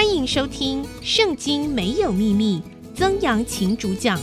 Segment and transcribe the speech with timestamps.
[0.00, 2.62] 欢迎收听《圣经没有秘密》，
[2.96, 4.18] 曾阳晴主讲。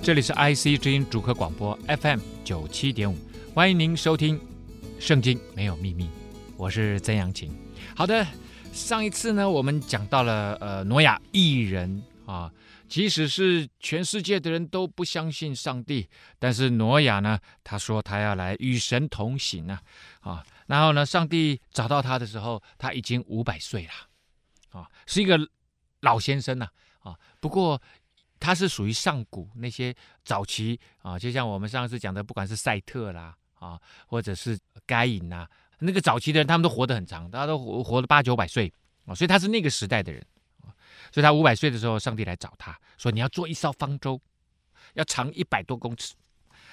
[0.00, 3.16] 这里是 IC 之音主客广播 FM 九七点五，
[3.52, 4.38] 欢迎您收听
[5.00, 6.04] 《圣经没有秘密》，
[6.56, 7.50] 我是曾阳晴。
[7.96, 8.24] 好的，
[8.72, 12.48] 上一次呢，我们讲到了呃，挪亚一人啊。
[12.88, 16.08] 即使是全世界的人都不相信上帝，
[16.38, 19.82] 但是挪亚呢，他说他要来与神同行啊，
[20.20, 25.36] 啊，然后呢，上帝找到他的时候，他已经五百岁了，啊，是一个
[26.02, 26.68] 老先生呐，
[27.00, 27.82] 啊，不过
[28.38, 29.92] 他是属于上古那些
[30.24, 35.48] 早期啊，就像我们上次讲的，不管是赛特啦，啊，或者是该隐呐，
[35.80, 38.72] 那个早期的人，他们都活得很长，大家都活活了八九百岁。
[39.06, 40.24] 啊，所以他是那个时代的人。
[41.10, 44.20] 所以他五百岁的时候，上帝来找他说：“你要做一艘方舟，
[44.92, 46.14] 要长一百多公尺，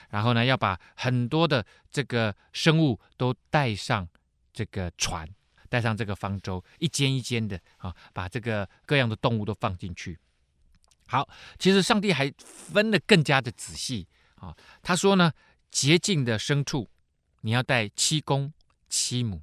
[0.10, 4.08] 然后呢，要把很多的这个生物都带上
[4.54, 5.30] 这个船，
[5.70, 10.18] 带上这个方舟，一间一间的啊，把这个各样的动物都放进去。
[11.08, 11.28] 好，
[11.60, 14.56] 其实上帝还分得更加的仔细啊。
[14.82, 15.32] 他说呢，
[15.72, 16.90] 洁净的牲畜
[17.42, 18.54] 你要带七公
[18.90, 19.42] 七母，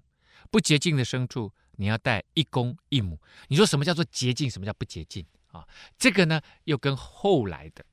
[0.51, 4.49] 不洁净的牲畜。”你要带一公一母，你说什么叫做洁净？
[4.49, 5.67] 什么叫不洁净啊？
[5.99, 7.85] 这个呢，又跟后来的，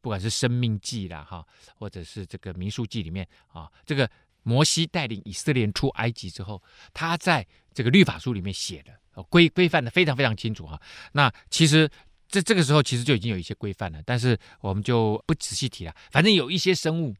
[0.00, 4.10] 不管是生命记啦哈，或者是这个民数记里面啊，这个
[4.42, 6.62] 摩西带领以色列人出埃及之后，
[6.94, 10.80] 他在这个律法书里面写的规规范的非常非常清楚哈。
[11.12, 11.88] 那其实
[12.26, 15.94] 这这个时候其实就已经有一些规范了，但是我们就不仔细提了。
[16.10, 17.14] 反正有一些生物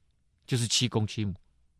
[0.46, 1.34] 就是七公七母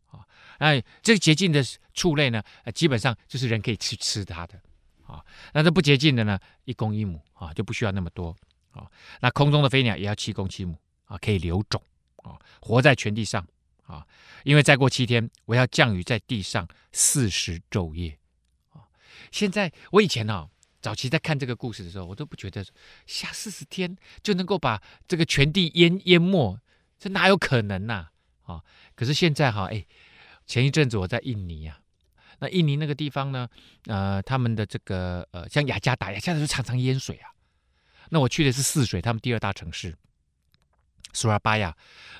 [0.07, 0.19] 啊。
[0.59, 2.43] 那这个洁净的畜类呢，
[2.75, 4.61] 基本上就是人可以去吃它的，
[5.07, 8.35] 啊，那这不洁净的呢，一公一母啊，就不需要那么多
[8.69, 8.85] 啊。
[9.21, 10.77] 那空中的飞鸟也要七公七母
[11.11, 11.83] 啊，可以留种
[12.23, 13.45] 啊，活在全地上
[13.83, 14.07] 啊。
[14.43, 18.17] 因为再过七天，我要降雨在地上四十昼夜
[18.69, 18.87] 啊。
[19.31, 20.49] 现在我以前呢、啊，
[20.81, 22.65] 早期在看这个故事的时候，我都不觉得
[23.05, 26.57] 下四十天就能够把这个全地淹淹没，
[26.97, 28.07] 这哪有可能呐？
[28.43, 28.63] 啊，
[28.95, 29.85] 可是现在哈、啊，哎。
[30.47, 31.79] 前一阵子我在印尼啊，
[32.39, 33.47] 那印尼那个地方呢，
[33.85, 37.29] 呃，他们的这个呃，像雅加达，雅加达就常常淹水啊。
[38.09, 39.95] 那我去的是泗水，他们第二大城市，
[41.13, 41.75] 苏拉巴亚。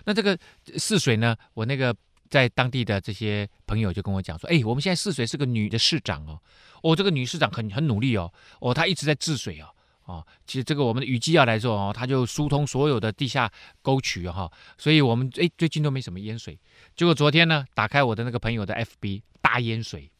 [0.05, 0.37] 那这个
[0.77, 1.95] 泗水呢，我那个
[2.29, 6.39] 在当地的这些朋友就跟我讲说，哎，我们现在泗水是个女的市长哦，
[6.81, 9.67] 哦，这个女市长很很努力哦，哦，她一直在治水哦。
[10.05, 13.49] 哦，其实这个我们的雨季要来说哦，它就疏通所有的地下
[13.83, 16.59] 沟渠哈、哦，所以我们哎最近都没什么淹水。
[16.95, 20.11] 结果昨天呢，打开我的那个朋友的 FB，大淹水，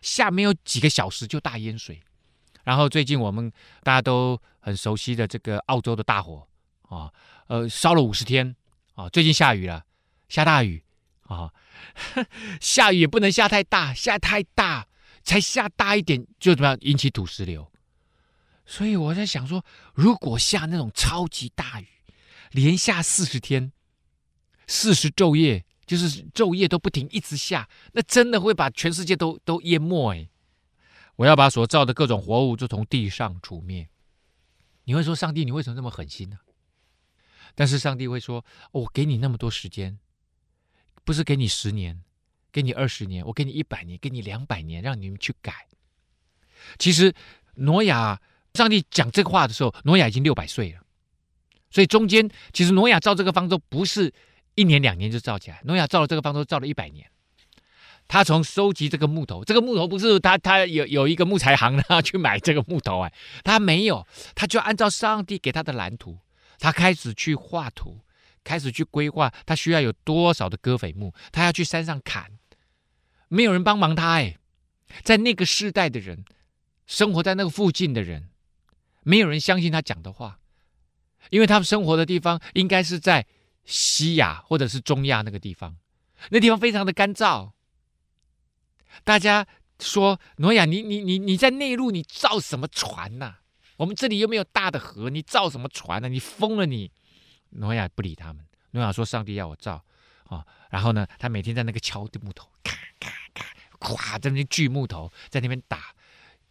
[0.00, 2.00] 下没有几个小时就大淹水。
[2.62, 3.52] 然后最近我们
[3.82, 6.46] 大家都很熟悉的这个澳洲的大火
[6.82, 7.12] 啊，
[7.48, 8.54] 呃，烧了五十天
[8.94, 9.84] 啊，最近下雨了，
[10.28, 10.84] 下大雨
[11.22, 11.52] 啊，
[12.60, 14.86] 下雨也不能下太大，下太大
[15.22, 17.70] 才下大一点就怎么样引起土石流。
[18.66, 19.64] 所以我在想说，
[19.94, 21.88] 如果下那种超级大雨，
[22.50, 23.72] 连下四十天、
[24.66, 30.28] 四十昼夜，就是昼夜都不停一直下，那真的会把全世界都都淹没哎！
[31.16, 33.88] 我要把所造的各种活物就从地上除灭。
[34.84, 36.38] 你会说，上帝，你为什么这么狠心呢？
[37.58, 39.98] 但是上帝会说，我给你那么多时间，
[41.02, 42.04] 不是给你十年，
[42.52, 45.66] 给你二十年，我给你一百年，给你两百年，让你们去改。
[46.78, 47.12] 其实
[47.54, 48.20] 挪亚。
[48.54, 50.80] 上帝讲这个话的时候，挪亚已经六百岁了，
[51.70, 54.12] 所以中间其实挪亚造这个方舟不是
[54.56, 57.08] 一年两年就造起来，挪亚造了这个方舟造了一百年。
[58.08, 63.12] 他从收集这个木头，这个木头不是他他有有一个木材行让 他去买这个木头哎，
[63.44, 64.04] 他没有，
[64.34, 66.18] 他就按照上帝给他的蓝图，
[66.58, 68.00] 他开始去画图，
[68.44, 72.38] 开始去规划他需要有多少的割斐木，他要去山上砍，
[73.28, 74.38] 没有人帮忙他哎，
[75.02, 76.24] 在那个世代的人，
[76.86, 78.30] 生活在那个附近的人。
[79.04, 80.38] 没有人相信他讲的话，
[81.30, 83.26] 因为他们生活的地方应该是在
[83.64, 85.76] 西亚或者是中亚那个地方，
[86.30, 87.52] 那地方非常的干燥。
[89.04, 89.46] 大家
[89.78, 93.36] 说挪亚，你你你你在内陆，你造什么船呐、
[93.78, 96.90] 我们这里又没有大的河，你造什么船呢、你疯了你！
[97.50, 98.44] 挪亚不理他们。
[98.72, 99.82] 挪亚说：“上帝要我造
[100.24, 103.46] 啊、”然后呢，他每天在那个敲的木头，咔咔咔，
[103.78, 105.94] 咵在那边锯木头，在那边打。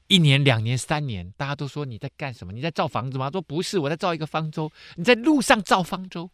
[0.08, 2.54] 一年、两年、三年，大家都说你在干什么？
[2.54, 3.30] 你在造房子吗？
[3.30, 4.72] 说不是，我在造一个方舟。
[4.96, 6.32] 你在路上造方舟，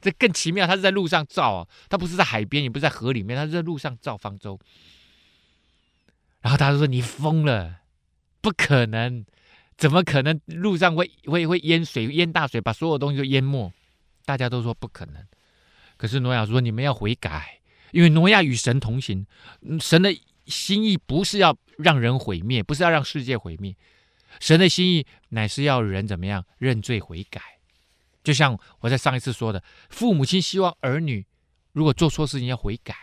[0.00, 0.66] 这更奇妙。
[0.66, 4.58] 他是在路上造啊，他不是在海边，也不是在河里面，他是在路上造方舟。
[6.40, 7.82] 然后大家都说你疯了，
[8.40, 9.24] 不可能，
[9.76, 13.72] 怎么可能路上会会会淹水、淹大水，把所有东西都淹没？
[14.24, 15.26] 大家都说不可能。
[15.96, 17.60] 可是挪亚说你们要悔改，
[17.92, 19.26] 因为挪亚与神同行，
[19.80, 20.16] 神的
[20.46, 23.74] 心意不是要让人毁灭，不是要让世界毁灭。
[24.40, 27.40] 神的心意乃是要人怎么样认罪悔改。
[28.22, 31.24] 就像我在上一次说的，父母亲希望儿女
[31.72, 32.94] 如果做错事情要悔改，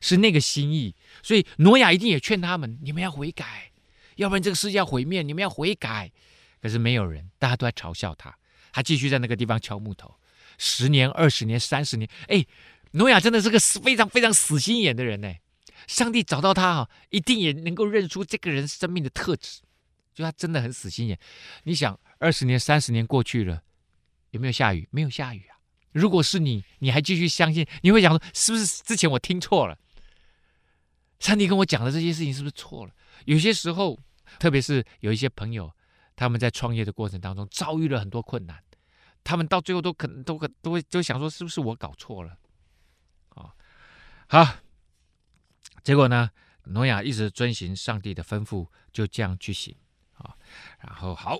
[0.00, 0.94] 是那个心意。
[1.22, 3.70] 所以挪亚一定也劝他们：你们要悔改，
[4.16, 5.22] 要不然这个世界要毁灭。
[5.22, 6.10] 你们要悔改。
[6.60, 8.34] 可是没有人，大家都在嘲笑他。
[8.72, 10.18] 他继续在那个地方敲木头，
[10.58, 12.08] 十年、二十年、三十年。
[12.26, 12.44] 哎，
[12.92, 15.32] 挪亚真的是个非常非常死心眼的人呢。
[15.86, 19.60] 上帝找到他啊，一定也能够认出这个人生命的特质，
[20.14, 21.18] 就他真的很死心眼。
[21.64, 23.62] 你想，二十年、三十年过去了，
[24.30, 24.88] 有没有下雨？
[24.90, 25.58] 没有下雨啊。
[25.92, 29.78] 如果是你，你还继续相信，你会想说，是不是之前我听错了？
[31.20, 32.92] 上帝跟我讲的这些事情是不是错了？
[33.24, 33.98] 有些时候，
[34.38, 35.74] 特别是有一些朋友，
[36.16, 38.62] 他们在创业的过程当中遭遇了很多困难，
[39.22, 42.36] 他们到最后都可能都可都会都想说，是不是我搞错了？
[43.30, 43.54] 啊，
[44.28, 44.56] 好。
[45.82, 46.30] 结果呢，
[46.62, 49.76] 挪亚一直遵循上帝的吩咐，就这样去行
[50.14, 50.34] 啊。
[50.80, 51.38] 然后好，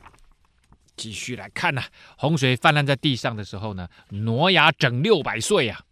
[0.96, 1.82] 继续来看呐、
[2.18, 5.82] 洪水泛滥在地上的时候呢，挪亚整六百岁呀，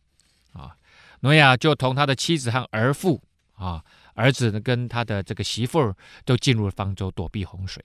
[0.53, 0.77] 啊，
[1.21, 3.23] 挪亚就同他的妻子和儿妇
[3.55, 3.83] 啊，
[4.15, 7.85] 儿子呢跟他的这个媳妇儿都进入了方舟，躲避洪水。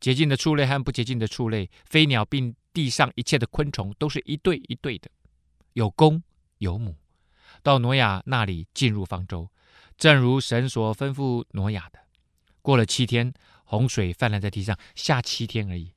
[0.00, 5.10] 洁净的畜类和不洁净的畜类，飞鸟并地上一切的昆虫，都是一对一对的，
[5.72, 6.22] 有公
[6.58, 6.94] 有母，
[7.62, 9.50] 到挪亚那里进入方舟。
[9.96, 11.98] 正如神所吩咐挪亚的，
[12.62, 13.34] 过了七天，
[13.64, 15.92] 洪水泛滥在地上，下七天而已，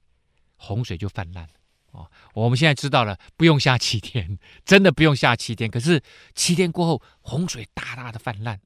[0.56, 1.54] 洪水就泛滥了。
[1.92, 5.70] 哦，我们现在知道了，不用下七天，真的不用下七天。
[5.70, 6.02] 可是
[6.34, 8.60] 七天过后，洪水大大的泛滥。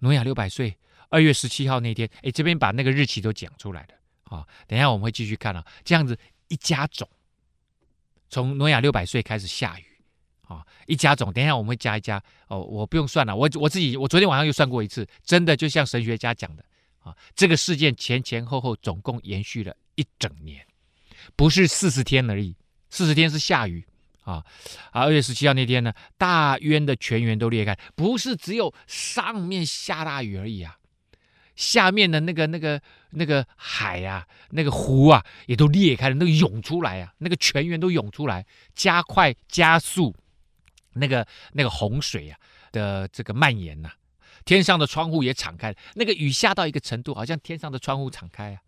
[0.00, 0.76] 挪亚六百岁，
[1.08, 3.94] 二月十七号那天，哎，这边把那个日期都讲出来了。
[4.24, 6.18] 啊、等一下我们会继续看啊，这样子
[6.48, 7.08] 一加总，
[8.28, 9.84] 从挪亚六百岁开始下雨。
[10.42, 16.64] 啊，一加总，等一下我们会加一加哦，我不用算了，我我自己我昨天晚上又算过一次，真的就像神学家讲的
[16.98, 20.66] 啊，这个事件前前后后总共延续了一整年，
[21.36, 22.56] 不是四十天而已，
[22.88, 23.86] 四十天是下雨
[24.22, 24.44] 啊，
[24.92, 30.76] 啊，二月十七号那天呢，大渊的泉源都裂开，不是只有上面下大雨而已啊，
[31.56, 32.80] 下面的那个那个
[33.10, 40.14] 那个海呀、啊，那个湖啊，也都裂开了，那涌出来啊，那个泉源都涌出来，加快加速。
[40.94, 42.36] 那个那个洪水啊
[42.72, 43.92] 的这个蔓延呐、
[44.44, 48.60] 天上的窗户也敞开，那个雨下到一个程度，好像天上的窗户敞开啊。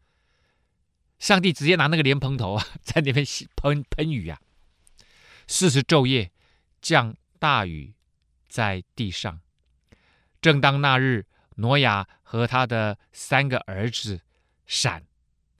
[1.18, 3.26] 上帝直接拿那个莲蓬头啊，在那边
[3.56, 4.38] 喷喷雨啊。
[5.52, 6.32] 四十昼夜
[6.80, 7.92] 降大雨
[8.48, 9.38] 在地上。
[10.40, 11.26] 正当那日，
[11.56, 14.22] 挪亚和他的三个儿子
[14.64, 15.04] 闪、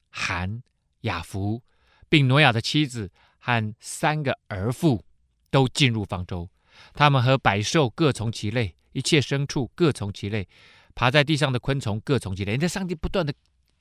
[0.08, 0.62] 含、
[1.02, 1.62] 雅弗，
[2.08, 5.04] 并挪亚的妻子和三个儿妇。
[5.50, 6.48] 都进入方舟，
[6.94, 10.48] 他们和百兽各从其类，一切牲畜各从其类，
[10.94, 12.52] 爬在地上的昆虫各从其类。
[12.52, 13.34] 你在上帝不断的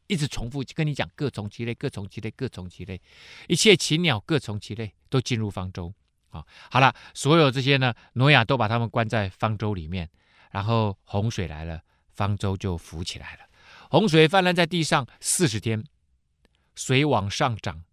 [0.07, 3.01] 一直重复跟你讲，各从其类，各从其类，各从其类，
[3.47, 5.93] 一切禽鸟各从其类，都进入方舟。
[6.31, 10.10] 啊，好了，所有这些呢，挪亚都把他们关在方舟里面，
[10.51, 13.42] 然后洪水来了，方舟就浮起来了。
[13.89, 15.83] 洪水泛滥在地上四十天，
[16.75, 17.83] 水往上涨，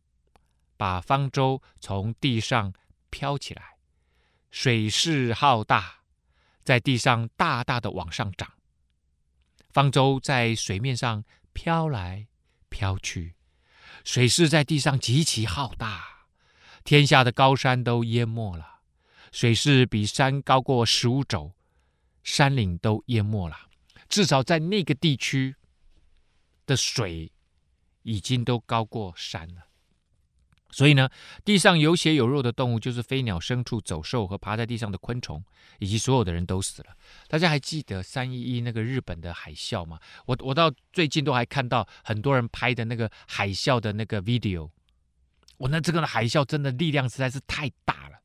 [0.77, 2.73] 把方舟从地上。
[3.11, 3.79] 飘起来，
[4.51, 6.01] 水势浩大，
[6.63, 8.53] 在地上大大的往上涨。
[9.71, 12.27] 方舟在水面上飘来
[12.69, 13.35] 飘去，
[14.05, 16.18] 水势在地上极其浩大，
[16.89, 18.81] 天下的高山都淹没了。
[19.31, 21.53] 水势比山高过十五肘，
[22.23, 23.55] 山岭都淹没了。
[24.09, 25.55] 至少在那个地区
[26.65, 27.31] 的水
[28.05, 29.67] 已经都高过山了。
[30.71, 31.11] 所以呢，
[31.45, 35.45] 地上有血有肉的动物，就是飞鸟、牲畜、走兽和爬在地上的昆虫，
[35.81, 36.97] 以及所有的人都死了。
[37.29, 40.01] 大家还记得三一一那个日本的海啸吗？
[40.25, 44.71] 我我到最近都还看到很多人拍的那个海啸的那个 video。
[45.59, 48.17] 我那这个海啸真的力量实在是太大了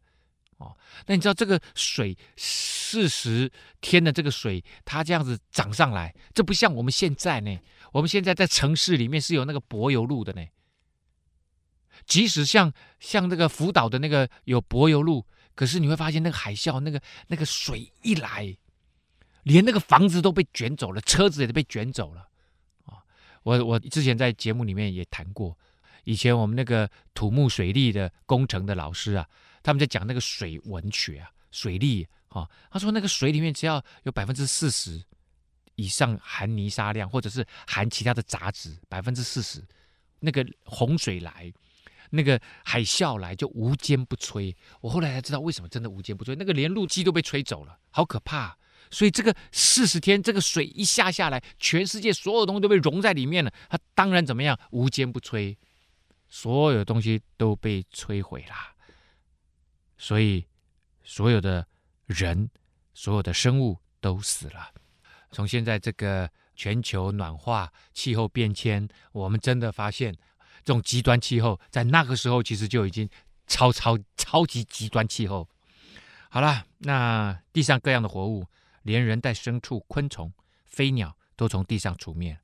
[0.57, 0.75] 哦。
[1.05, 7.59] 那你知道这个水四十天的这个水，它这样子涨上来，这不像我们现在呢。
[7.91, 10.43] 我们现在在城市里面是有那个柏油路的呢。
[12.05, 18.57] 即使像像那个福岛的那个有柏油路，可是你会发现那个海啸，那个那个水一来，
[19.43, 22.27] 连那个房子都被卷走了，车子也被卷走了！
[23.43, 25.57] 我我之前在节目里面也谈过，
[26.03, 29.27] 以前我们那个土木水利的工程的老师啊，
[29.62, 35.03] 他们在讲那个水文学啊，水利啊，他说那个水里面只要有百分之四十
[35.75, 39.63] 以上含泥沙量，或者是含其他的杂质，百分之四十，
[40.19, 41.51] 那个洪水来。
[42.15, 46.36] 那个海啸来就无坚不摧，我后来才知道为什么真的无坚不摧。
[46.38, 48.55] 那个连路基都被吹走了，好可怕！
[48.91, 53.51] 所以这个四十天，这个水一下下来，全世界所有东西都被融在里面了。
[53.67, 55.57] 它当然怎么样，无坚不摧，
[56.33, 58.55] 所有东西都被摧毁了。
[59.99, 60.43] 所以
[61.03, 61.67] 所有的
[62.07, 62.49] 人，
[62.95, 64.71] 所有的生物都死了。
[65.29, 70.11] 从现在这个全球暖化、气候变迁，我们真的发现，
[70.63, 73.07] 这种极端气候在那个时候其实就已经
[73.45, 75.47] 超超超级极端气候。
[76.29, 78.47] 好了，那地上各样的活物，
[78.81, 80.33] 连人带牲畜、昆虫、
[80.65, 82.39] 飞鸟，都从地上除灭，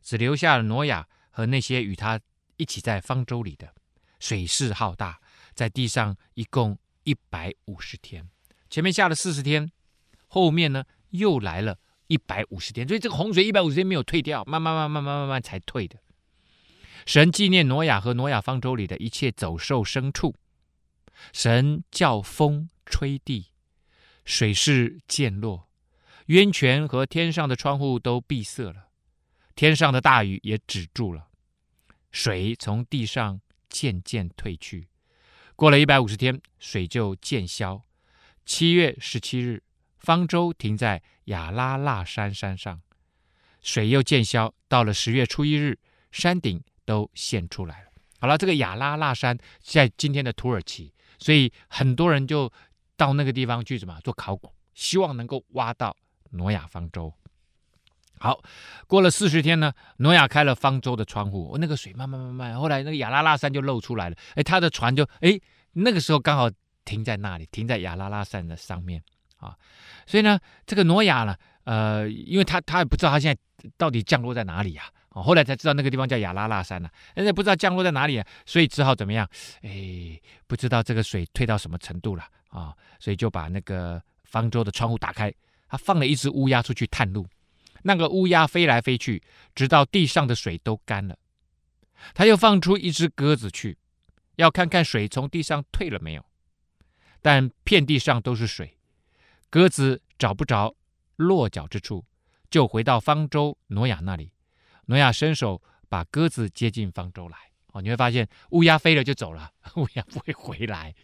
[0.00, 2.20] 只留下了挪亚和那些与他
[2.62, 3.74] 一起在方舟里的。
[4.20, 5.20] 水势浩大，
[5.52, 8.30] 在地上一共一百五十天。
[8.70, 9.72] 前面下了四十天，
[10.28, 15.98] 后面呢又来了一百五十天，所以这个洪水一百五十天没有退掉，慢慢慢慢慢慢慢才退的。
[17.04, 20.36] 神纪念挪亚和挪亚方舟里的一切走兽牲畜，
[21.32, 23.48] 神叫风吹地，
[24.24, 25.68] 水势渐落。
[26.26, 28.90] 渊泉和天上的窗户都闭塞了，
[29.56, 31.28] 天上的大雨也止住了，
[32.12, 34.86] 水从地上渐渐退去。
[35.56, 37.82] 过了一百五十天，水就渐消。
[38.46, 39.62] 七月十七日，
[39.98, 42.80] 方舟停在亚拉腊山山上，
[43.60, 44.54] 水又渐消。
[44.68, 45.78] 到了十月初一日，
[46.12, 47.88] 山顶都现出来了。
[48.20, 52.52] 好了，这个亚拉腊山在今天的土耳其，所以很多人就
[52.96, 55.96] 到那个地方去什么做考古，希望能够挖到。
[56.34, 57.12] 挪亚方舟，
[58.22, 58.40] 好，
[58.86, 65.36] 过了四十天呢，挪亚开了方舟的窗户，那个水慢慢慢慢，后来那个亚拉拉山就露出来了，哎，他的船就哎，
[65.72, 66.48] 那个时候刚好
[66.84, 69.02] 停在那里，停在亚拉拉山的上面
[69.38, 69.56] 啊，
[70.06, 79.28] 所以呢，这个挪亚呢，呃，因为他他也不知道他现在到底降落在哪里呀，啊，后来才知道那个地方叫亚拉拉山了，现在不知道降落在哪里啊，所以只好怎么样，
[79.62, 85.34] 哎，不知道这个水退到什么程度了啊，所以就把那个方舟的窗户打开。
[85.68, 87.26] 他放了一只乌鸦出去探路，
[87.82, 89.22] 那个乌鸦飞来飞去，
[89.54, 91.18] 直到地上的水都干了。
[92.14, 93.78] 他又放出一只鸽子去，
[94.36, 96.24] 要看看水从地上退了没有。
[97.20, 98.76] 但遍地上都是水，
[99.48, 100.74] 鸽子找不着
[101.16, 102.04] 落脚之处，
[102.50, 104.32] 就回到方舟挪亚那里。
[104.86, 107.36] 挪亚伸手把鸽子接进方舟来。
[107.68, 110.94] 哦，你会发现乌鸦飞了就走了，乌鸦不会回来。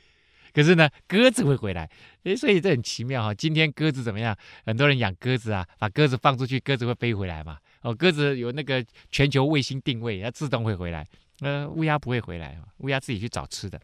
[0.53, 1.89] 可是呢，鸽子会回来，
[2.25, 3.35] 诶，所以这很奇妙哈。
[3.35, 4.37] 今天鸽子怎么样？
[4.65, 7.59] 很多人养鸽子啊，把鸽子放出去，鸽子会飞回来嘛。
[7.83, 11.07] 哦，鸽子有那个全球卫星定位，它自动会回来。
[11.41, 13.81] 呃，乌鸦不会回来，乌鸦自己去找吃的。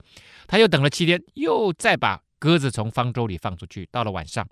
[0.49, 3.87] 他又等了七天，又再把鸽子从方舟里放出去。
[3.93, 4.45] 到了晚上，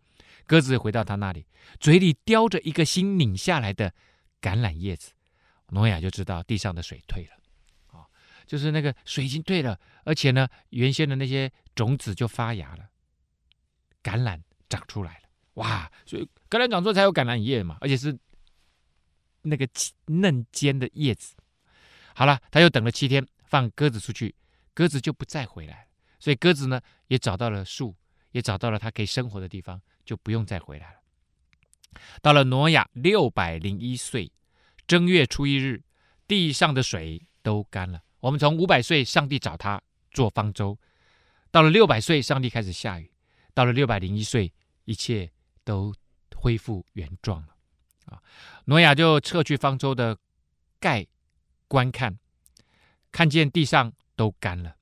[0.46, 1.44] 鸽子回到他那里，
[1.80, 3.92] 嘴里叼着一个新拧下来的
[4.40, 5.10] 橄榄叶子。
[5.70, 7.41] 诺亚就知道地上的水退了。
[8.46, 12.88] 就是那个水已经退了，而且呢，原先的那些种子就发芽了，
[14.02, 15.90] 橄榄长出来了，哇！
[16.04, 18.18] 所以橄榄长出来才有橄榄叶嘛，而且是
[19.42, 19.68] 那个
[20.06, 21.34] 嫩尖的叶子。
[22.14, 24.34] 好了，他又等了七天，放鸽子出去，
[24.74, 27.96] 鸽子就不再回来了，所以鸽子呢也找到了树，
[28.32, 30.98] 也找到了它可以生活的地方，就不用再回来了。
[32.20, 34.32] 到了挪亚六百零一岁
[34.86, 35.82] 正月初一日，
[36.26, 38.02] 地上的水都干了。
[38.22, 40.78] 我们从五百岁，上帝找他做方舟；
[41.50, 43.06] 到了六百岁，上帝开始下雨；
[43.52, 44.52] 到了六百零一岁，
[44.84, 45.28] 一切
[45.64, 45.92] 都
[46.36, 47.48] 恢复原状了。
[48.06, 48.22] 啊，
[48.66, 50.16] 挪亚就撤去方舟的
[50.78, 51.04] 盖
[51.66, 52.16] 观看，
[53.10, 54.76] 看见地上都干了。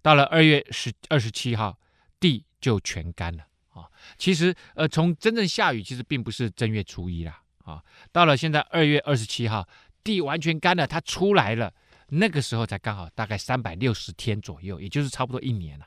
[0.00, 1.76] 到了二月十二十七号，
[2.20, 3.44] 地就全干了。
[3.70, 7.42] 啊，其实呃，从真正下雨，其实并不是正月初一啦。
[7.64, 7.82] 啊，
[8.12, 9.68] 到了现在二月二十七号，
[10.04, 11.74] 地完全干了，它出来了。
[12.16, 15.86] 那个时候才刚好大概三百六十天左右，也就是差不多一年了。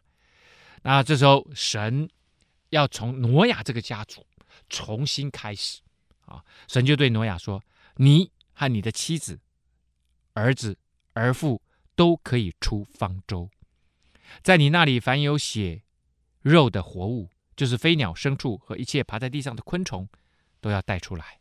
[0.84, 2.10] 那这时候神
[2.70, 4.26] 要从挪亚这个家族
[4.70, 5.82] 重新开始
[6.26, 7.64] 啊，神就对挪亚说
[7.96, 9.40] ：“你和你的妻子、
[10.34, 10.78] 儿子、
[11.14, 11.62] 儿妇
[11.96, 13.50] 都可以出方舟，
[14.44, 15.84] 在你那里凡有血
[16.42, 20.08] 肉的活物，就是飞鸟、牲畜和一切爬在地上的昆虫，
[20.60, 21.40] 都要带出来，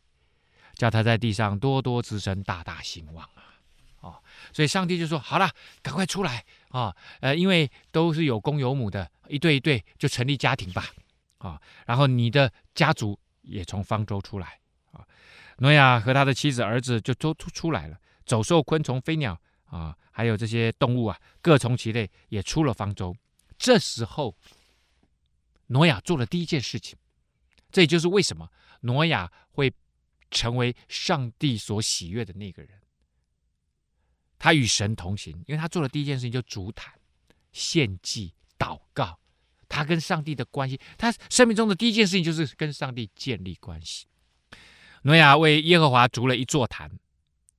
[0.75, 3.55] 叫他在地上多多滋生，大大兴旺啊。”
[4.01, 4.21] 哦，
[4.53, 5.51] 所以上帝就说：“好了，
[5.81, 6.95] 赶快出来啊！
[7.19, 10.85] 呃，因为都是有公有母的，一对一对就成立家庭吧，
[11.39, 14.59] 啊，然后你的家族也从方舟出来
[14.91, 15.05] 啊。
[15.57, 23.15] 挪亚和他的妻子儿子就都出出来了，走兽、昆虫、飞鸟啊，还有这些动物啊，各从其类也出了方舟。
[23.57, 24.37] 这时候，
[25.67, 26.97] 挪亚做了第一件事情，
[27.71, 28.47] 这也就是为什么
[28.81, 29.73] 挪亚会
[30.29, 32.71] 成为上帝所喜悦的那个人。”
[34.39, 36.93] 他与神同行，因为他做的第一件事情就筑坛、
[37.51, 39.19] 献祭、祷告，
[39.67, 44.05] 他跟上帝的关系，他生命中的第一件事情就是跟上帝建立关系。
[45.03, 46.91] 挪亚为耶和华筑了一座坛，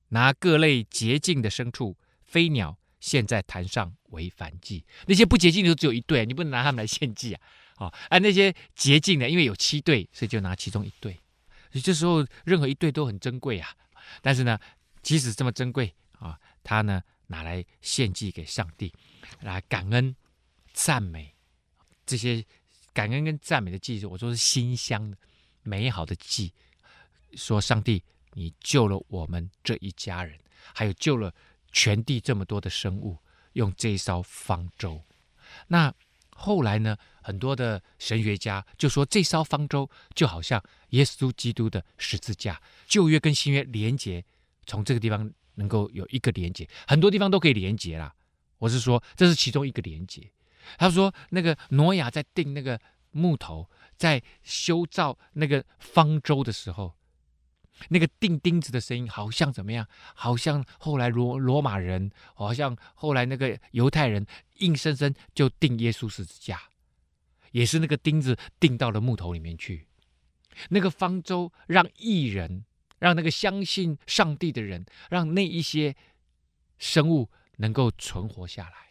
[0.09, 4.85] 拿各类洁净的牲畜、飞鸟献在坛上为燔祭。
[5.07, 7.41] 那些不洁净的只有一对，你不能拿他们来献祭啊！
[7.77, 11.17] 哦，而那些洁净的，因为有七对，所以就拿其中一对。
[11.81, 13.69] 这时候任何一对都很珍贵啊。
[14.21, 14.59] 但是呢，
[15.01, 16.37] 即使这么珍贵啊，
[16.69, 18.93] 他呢拿来献祭给上帝，
[19.41, 20.15] 来感恩、
[20.71, 21.33] 赞美。
[22.05, 22.45] 这些
[22.93, 25.17] 感恩跟赞美的祭，我说是馨香的、
[25.63, 26.53] 美好的祭。
[27.33, 30.37] 说上帝，你救了我们这一家人，
[30.75, 31.33] 还有救了
[31.71, 33.17] 全地这么多的生物，
[33.53, 35.03] 用这一艘方舟。
[35.69, 35.91] 那
[36.29, 44.23] 后来呢，很多的神学家就说，这艘方舟就好像耶稣基督的十字架，旧约跟新约连接，
[44.67, 48.15] 从这个地方能够有一个连接，很多地方都可以连接啦。
[48.57, 50.31] 我是说，这是其中一个连接。
[50.77, 52.79] 他说：“那个挪亚在钉那个
[53.11, 56.95] 木头，在修造那个方舟的时候，
[57.89, 59.87] 那个钉钉子的声音，好像怎么样？
[60.13, 64.25] 好像后来罗罗马人，好像后来那个犹太人，
[64.57, 66.61] 硬生生就钉耶稣十字架，
[67.51, 69.87] 也是那个钉子钉到了木头里面去。
[70.69, 72.65] 那个方舟让艺人，
[72.99, 75.95] 让那个相信上帝的人，让那一些
[76.77, 78.89] 生物能够存活下来。”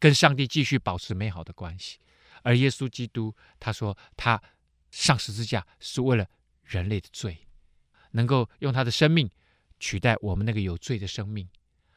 [0.00, 1.98] 跟上帝继续保持美好的关系，
[2.42, 4.42] 而耶稣基督他说他
[4.90, 6.26] 上十字架是为了
[6.64, 7.46] 人类的罪，
[8.12, 9.30] 能够用他的生命
[9.78, 11.46] 取代我们那个有罪的生命，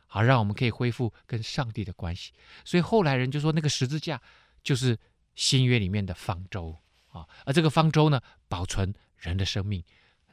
[0.08, 2.34] 好让我们可以恢复跟上帝的关系。
[2.66, 4.22] 所以后来人就说那个十字架
[4.62, 5.00] 就是
[5.34, 9.82] 新约里面的方舟啊，而这个方舟呢，保存人的生命，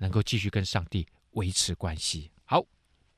[0.00, 2.30] 能够继续跟上帝维持关系。
[2.44, 2.62] 好，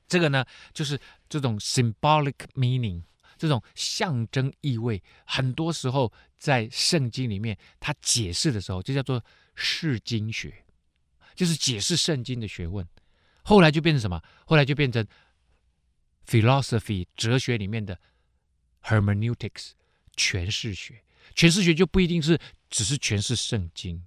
[0.07, 0.97] 这个呢就是
[1.27, 3.03] 这种 symbolic meaning。
[3.35, 9.21] 这种象征意味，很多时候在圣经里面，它解释的时候就叫做
[9.55, 10.63] 释经学，
[11.35, 12.87] 就是解释圣经的学问。
[13.43, 14.21] 后来就变成什么？
[14.45, 15.05] 后来就变成
[16.25, 17.99] philosophy 哲学里面的
[18.83, 19.71] hermeneutics
[20.15, 21.03] 诠释学。
[21.35, 24.05] 诠释学就不一定是只是诠释圣经，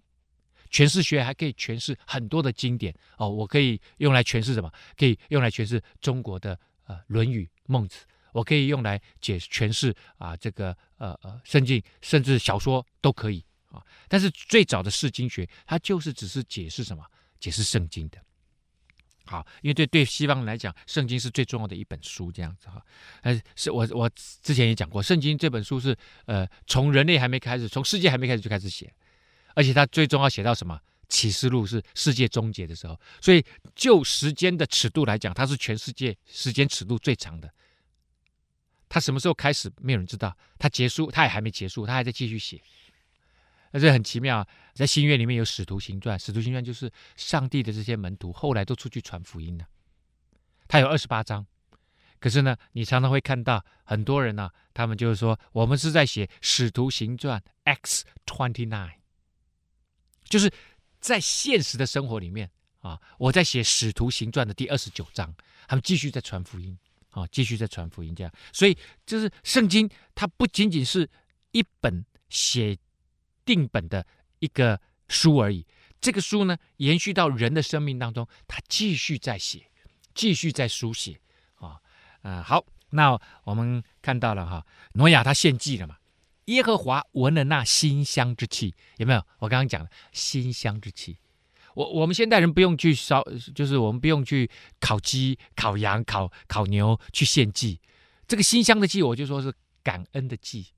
[0.77, 3.31] 诠释学还可以诠释很多的经典哦。
[3.31, 4.71] 我可以用来诠释什么？
[4.95, 8.05] 可以用来诠释中国的呃《论语》《孟子》。
[8.33, 13.83] 我可以用来解诠释啊，这个呃呃圣经，甚至小说都可以啊。
[14.07, 17.03] 但是最早的释经学，它就是只是解释什么？
[17.41, 18.19] 解释圣经的。
[19.25, 22.85] 好，因为对对西方人来讲，圣经是最重要的一本书，这样子哈。
[23.23, 24.11] 呃，是我我
[24.43, 28.93] 之前也讲过，圣经这本书是呃从人类还没开始，从世界还没开始就开始写，
[29.57, 30.79] 而且他最终要写到什么？
[31.09, 37.49] 启示录是世界终结的时候，所以就时间的尺度来讲，它是全世界时间尺度最长的。
[38.89, 39.73] 他什么时候开始？
[39.81, 40.37] 没有人知道。
[40.59, 42.61] 他结束，他也还没结束，他还在继续写。
[43.71, 44.47] 而且很奇妙。
[44.75, 49.67] 在新约里面有《使徒行传》，《使徒行传》就是上帝的这些门徒后来都出去传福音了。
[50.69, 51.47] 他有二十八章，
[52.19, 58.95] 可是呢，你常常会看到很多人呢、他们就是说，我们是在写《使徒行传》X twenty nine，
[60.29, 60.53] 就是
[61.01, 65.35] 在现实的生活里面啊，我在写《使徒行传》的第二十九章，
[65.67, 66.79] 他们继续在传福音。
[67.11, 71.09] 啊，继续在传福音，这样，所以就是圣经，它不仅仅是
[71.53, 72.77] 一本写
[73.43, 74.07] 定本的
[74.39, 75.67] 一个书而已。
[75.99, 79.71] 这个书呢，延续到人的生命当中，它继续在写，
[80.15, 81.19] 继续在书写。
[81.55, 81.81] 啊，
[82.21, 85.97] 嗯，好，那我们看到了哈，挪亚他献祭了嘛，
[86.47, 89.25] 耶和华闻了那馨香之气，有没有？
[89.39, 91.19] 我刚刚讲的馨香之气。
[91.75, 93.23] 我我们现代人不用去烧，
[93.55, 97.81] 就是我们不用去烤鸡、烤羊、烤烤牛去献祭。
[98.27, 100.69] 这个馨香的祭，我就说是感恩的祭，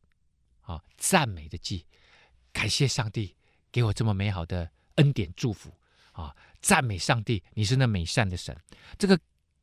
[0.63, 1.87] 啊，赞美的祭，
[2.53, 3.37] 感谢上帝
[3.71, 5.73] 给我这么美好的恩典祝福，
[6.13, 8.57] 啊，赞美上帝，你是那美善的神。
[8.99, 9.19] 这个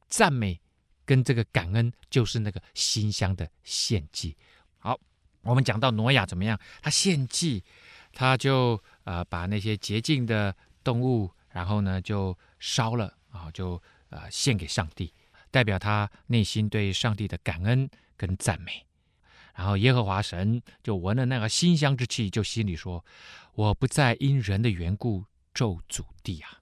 [0.08, 0.62] 赞美
[1.04, 4.38] 跟这个感恩，就是那个馨香的献祭。
[5.46, 6.60] 我们讲到挪亚怎么样？
[6.82, 7.64] 他献祭，
[8.12, 10.54] 他就呃把那些洁净的。
[10.86, 15.12] 动物，然后呢就烧了啊，就呃献给上帝，
[15.50, 18.86] 代表他内心对上帝的感恩跟赞美。
[19.56, 23.04] 然后耶和华神就闻了那个馨香之气，就心里说
[23.56, 26.62] ：“我不再因人的缘故咒诅地啊。”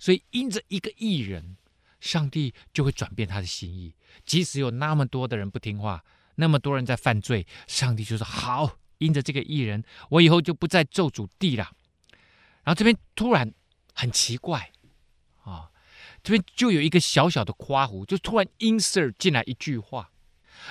[0.00, 1.58] 所以因着一个义人，
[2.00, 3.94] 上帝就会转变他的心意。
[4.24, 6.02] 即使有那么多的人不听话，
[6.36, 11.72] 那么多人在犯罪，上帝就说：“好，因着这个义人，我以后就不再咒诅地了。”
[12.64, 13.52] 然后这边突然
[13.92, 14.72] 很奇怪
[15.42, 15.70] 啊，
[16.22, 20.10] 这边就有一个小小的夸弧，就突然 insert 进来一句话：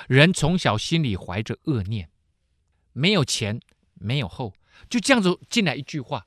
[0.08, 2.10] 人从小心里怀着恶念，
[2.94, 3.62] 没有前，
[3.94, 4.54] 没有后，
[4.90, 6.26] 就这样子进来一句话，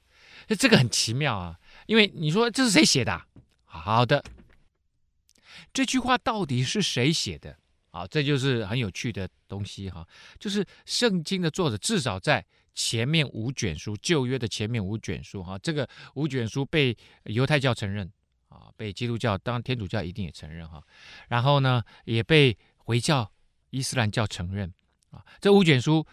[0.58, 1.58] 这个很奇妙啊。
[1.86, 3.26] 因为你说这是谁写的？
[3.64, 4.24] 好的，
[5.72, 7.58] 这句话到底是谁写的？
[7.96, 10.06] 好，这就是很有趣的东西哈。
[10.38, 18.12] 就是圣经的作者至少在前面五卷书，旧约的前面五卷书哈，这个五卷书被犹太教承认
[18.50, 20.82] 啊，被基督教当天主教一定也承认哈。
[21.28, 23.32] 然后呢，也被回教、
[23.70, 24.70] 伊斯兰教承认
[25.08, 25.24] 啊。
[25.40, 26.06] 这五卷书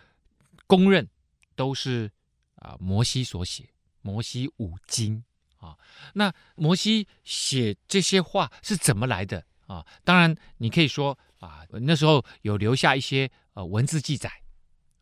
[0.65, 1.05] 公认
[1.53, 2.09] 都是
[2.55, 3.67] 啊摩西所写，
[4.01, 5.21] 摩西五经。
[5.57, 5.77] 啊，
[6.13, 9.85] 那摩西写这些话是怎么来的啊？
[10.05, 14.31] 当然，你可以说啊，那时候有留下一些呃文字记载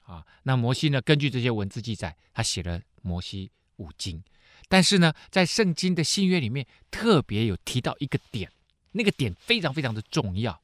[0.04, 0.26] 啊。
[0.44, 4.24] 那摩西呢，根据这些文字记载，他写了摩西五经。
[4.68, 8.52] 但是呢，在圣经的新约里面，特别有提到一个点，
[8.94, 10.62] 那个点非常非常的重要。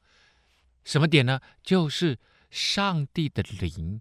[0.84, 1.40] 什么点呢？
[1.62, 2.18] 就是
[2.50, 4.00] 上帝的灵，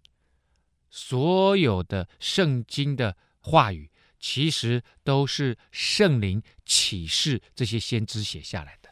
[0.90, 3.92] 所有的圣经的话语。
[4.20, 8.87] 其实都是圣灵启示这些先知写下来的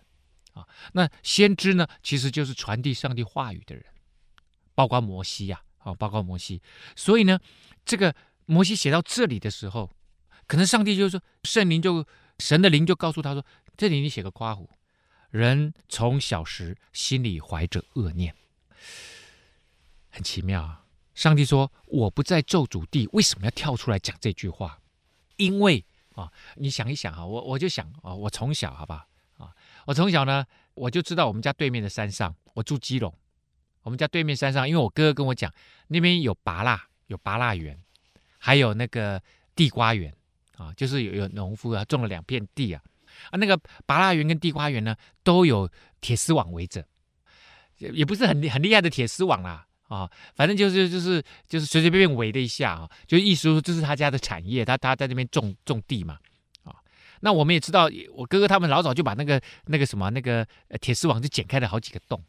[0.55, 0.67] 啊。
[0.93, 3.85] 那先知呢，其实就是传递上帝话语的人，
[4.73, 6.61] 包括摩西呀，啊，包括摩西。
[6.95, 7.39] 所以呢，
[7.85, 8.15] 这个
[8.45, 9.91] 摩西写到这里的时候，
[10.47, 12.05] 可能上帝就说，圣灵就
[12.39, 13.45] 神的灵就告诉他说，
[13.77, 14.67] 这里你写个括弧，
[15.29, 18.35] 人从小时心里怀着恶念，
[20.09, 20.81] 很奇妙啊。
[21.13, 24.81] 上帝说，我不再咒诅地，为什么要跳出来讲这句话？
[25.37, 29.07] 因为啊，你想一想啊，我我就想啊，我从小好吧啊，
[29.85, 33.13] 我从小呢，我就知道我们家对面的山上，我住基隆，
[33.83, 35.51] 我们家对面山上，因为我哥哥跟我讲，
[35.87, 37.79] 那边有拔蜡，有拔蜡园，
[38.37, 39.21] 还有那个
[39.55, 40.13] 地瓜园
[40.57, 42.81] 啊，就是有有农夫啊种了两片地啊，
[43.31, 45.69] 啊那个拔蜡园跟地瓜园呢，都有
[46.01, 46.85] 铁丝网围着，
[47.77, 49.67] 也不是很很厉害的铁丝网啦。
[49.87, 56.17] 啊，反正就是就是就是随随便便围了一下啊，就意思说这是他家的产业，他他在那边种种地嘛，
[57.21, 60.45] 那我们也知道，我哥哥他们老早就把那个那个什么那个
[60.81, 62.23] 铁丝网就剪开了好几个洞，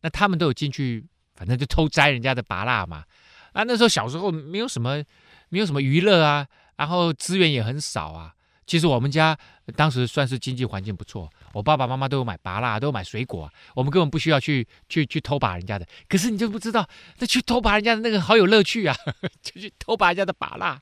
[0.00, 3.04] 那他们都有进去，反正就偷摘人家的芭蜡嘛，
[3.52, 5.02] 啊，那时候小时候没有什么
[5.48, 8.34] 没有什么娱乐啊，然后资源也很少啊。
[8.64, 9.36] 其实我们家
[9.76, 15.86] 当时算是经济环境不错，我爸爸妈妈都有买芭蜡，都有买水果，我们根本不需要去去去偷拔人家的。
[16.08, 18.96] 可是你就不知道，那去偷拔人家的那个好有乐趣啊！
[19.42, 20.80] 就去偷拔人家的芭蜡，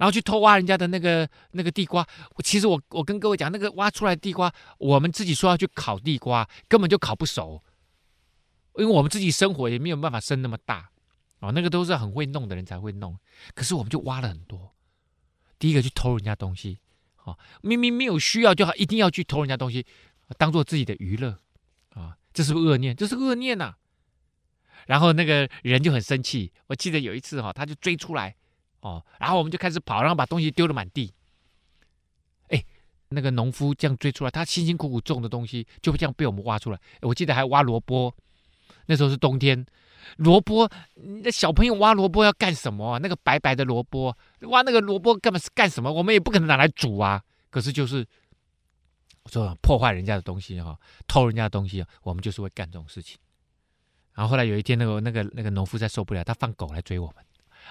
[0.00, 2.08] 然后去偷挖人家的那个那个地瓜。
[2.42, 7.62] 其实我我跟各位讲，那个挖出来的地瓜，我们自己说要去烤地瓜，根本就烤不熟，
[8.76, 10.90] 因为我们自己生火也没有办法生那么大
[11.40, 13.18] 哦，那个都是很会弄的人才会弄。
[13.54, 14.74] 可是我们就挖了很多。
[15.58, 16.78] 第一个去偷人家东西，
[17.16, 19.84] 啊，明明没有需要，就好一定要去偷人家东西，
[20.38, 21.38] 当做自己的娱乐，
[21.90, 22.96] 啊，这是不是恶念？
[22.96, 23.74] 这是恶念呐、
[24.86, 28.34] 然后那个人就很生气，我记得有一次哈，他就追出来，
[28.80, 31.12] 哦，然后我们就开始跑，然后把东西丢了满地。
[32.48, 32.64] 哎，
[33.10, 36.80] 那个农夫这样追出来，他辛辛苦苦种的东西就会这样被我们挖出来。
[37.02, 38.14] 我记得还挖萝卜，
[38.86, 39.64] 那时候是冬天。
[40.16, 40.68] 萝卜，
[41.22, 42.98] 那小朋友挖萝卜要干什么？
[43.00, 44.16] 那个白白的萝卜，
[44.48, 45.92] 挖那个萝卜干嘛是干什么？
[45.92, 47.22] 我们也不可能拿来煮啊。
[47.50, 48.04] 可是就是
[49.24, 53.18] 我说破坏人家的东西哈，偷人家的东西，我们就是会干这种事情。
[54.14, 57.16] 然后后来有一天，那个那个那个农夫在受不了，他放狗来追我们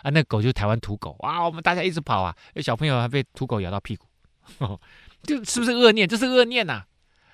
[0.03, 0.09] 啊。
[0.11, 4.07] 那狗就是台湾土狗哇，我们大家一直跑啊，小朋友还被土狗咬到屁股，
[5.23, 6.07] 就是不是恶念？
[6.07, 6.85] 这是恶念呐、啊。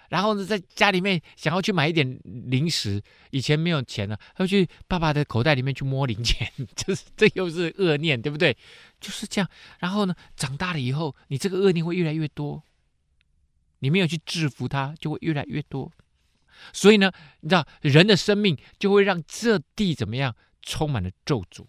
[0.09, 3.01] 然后呢，在家里面想要去买一点零食，
[3.31, 8.55] 以前没有钱了，要去爸爸的口袋里面去摸零钱， 就是这又是恶念，对不对？
[9.01, 9.49] 就是这样。
[9.79, 12.61] 然后呢，长大了以后，你这个恶念会越来越多，
[13.79, 15.91] 你没有去制服它，就会越来越多。
[16.71, 21.65] 所以呢，你知道，人的生命就会让这地怎么样，充满了咒诅。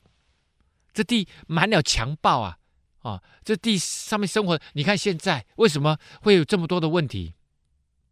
[0.96, 2.56] 这地满了强暴啊
[3.02, 3.22] 啊！
[3.44, 7.34] 这地上面生活，你看现在为什么会有这么多的问题？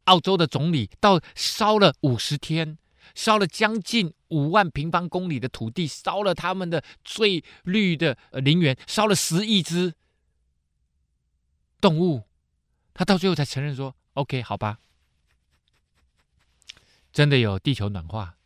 [0.05, 2.77] 澳洲的总理到烧了五十天，
[3.15, 9.95] 烧了将近五万平方公里的土地，烧了他们的最绿的林园，烧了十亿只
[11.81, 12.25] 动物，
[12.93, 14.81] 他到最后才承认说：“OK，好吧，
[17.15, 18.37] 真的有地球暖化，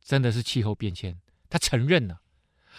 [0.00, 1.18] 真的是气候变迁。”
[1.50, 2.20] 他承认了，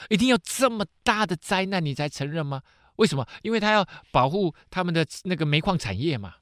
[0.07, 2.61] 一定要这么大的灾难你才承认吗？
[2.95, 3.27] 为什么？
[3.43, 6.35] 因为他要保护他们的那个煤矿产业嘛。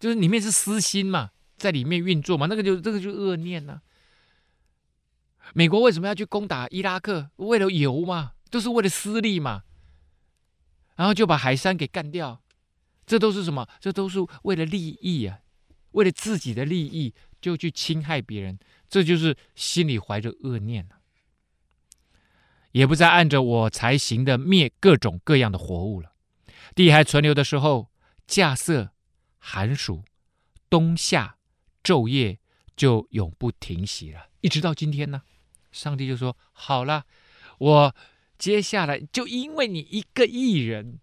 [0.00, 3.80] 就是里面是私心嘛，在里面运作嘛，那个就这个就恶念呐。
[5.54, 7.30] 美国为什么要去攻打伊拉克？
[7.36, 9.62] 为了油嘛，都是为了私利嘛。
[10.96, 12.42] 然后就把海山给干掉，
[13.06, 13.66] 这都是什么？
[13.80, 15.40] 这都是为了利益啊，
[15.92, 18.58] 为了自己的利益就去侵害别人，
[18.88, 21.00] 这就是心里怀着恶念啊。
[22.74, 26.12] 也不再按着我才行的灭各种各样的活物了。
[26.74, 27.88] 地还存留的时候，
[28.26, 28.90] 稼穑、
[29.38, 30.02] 寒暑、
[30.68, 31.38] 冬夏、
[31.84, 32.40] 昼夜
[32.76, 35.22] 就永不停息了，一直到今天呢。
[35.70, 37.06] 上帝就说：“好了，
[37.58, 37.94] 我
[38.38, 40.98] 接下来就因为你一个艺人，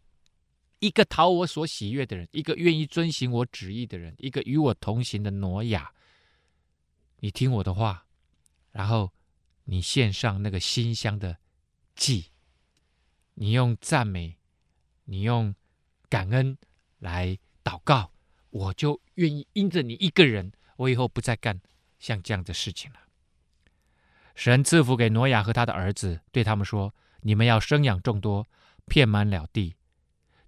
[0.80, 5.94] 一个讨我所喜悦的人，一个愿意遵行我旨意的人，一个与我同行的挪亚，
[7.22, 8.08] 你听我的话，
[8.72, 9.14] 然后
[9.64, 11.38] 你献上那个馨香的
[12.02, 12.32] 祭，
[13.36, 14.38] 你用赞美，
[15.06, 15.54] 你用。”
[16.12, 16.58] 感恩
[17.00, 18.12] 来祷告，
[18.50, 21.62] 我就愿意因着你一个人，我以后不再干
[22.00, 23.00] 像这样的事情了。
[24.36, 28.46] 神赐福给挪亚和他的儿子，对他们说：“你们要生养众多，
[28.88, 29.78] 遍满了地。”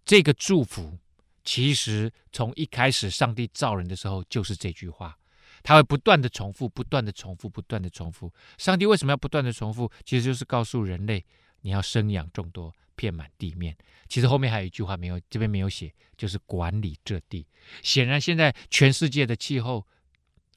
[0.03, 0.99] 这个祝福
[1.45, 5.17] 其实从一开始上帝造人的时候就是这句话，
[5.63, 8.33] 他会不断的重复，不断的重复，不断的重复。
[8.57, 9.89] 上帝为什么要不断的重复？
[10.03, 11.25] 其实就是告诉人类，
[11.63, 12.71] 你要生养众多。
[12.95, 13.76] 遍满地面，
[14.08, 17.45] 其实后面还有一句话没有，这边没有写，就是管理这地。
[17.82, 19.84] 显然，现在全世界的气候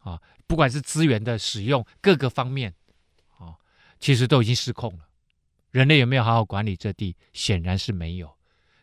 [0.01, 2.75] 啊，不管是资源的使用，各个方面
[3.39, 3.57] 啊，
[3.99, 5.09] 其实都已经失控了。
[5.71, 7.17] 人类有没有好好管理这地？
[7.33, 8.31] 显然是没有。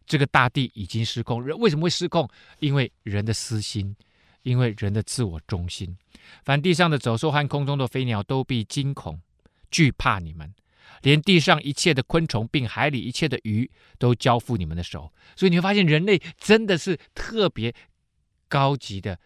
[0.07, 2.27] 这个大地已经失控，人为什么会失控？
[2.57, 3.95] 因为人的私心，
[4.41, 5.95] 因为人的自我中心。
[6.43, 9.21] 凡地上的走兽和空中的飞鸟都必惊恐
[9.69, 10.51] 惧怕你们。
[11.01, 15.11] 连地上一切的昆虫，并海里一切的鱼，都交付你们的手。
[15.35, 17.73] 所以你会发现，人类真的是特别
[18.47, 19.19] 高级的、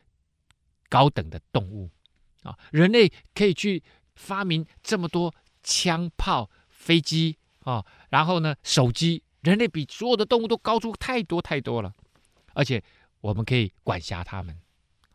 [0.90, 1.90] 高等的动物
[2.44, 2.58] 啊！
[2.72, 3.84] 人类可以去
[4.16, 9.24] 发明这么多枪炮、飞机啊，然后呢，手机。
[9.42, 11.94] 人类比所有的动物都高出太多太多了，
[12.54, 12.84] 而且
[13.22, 14.60] 我们可以管辖它们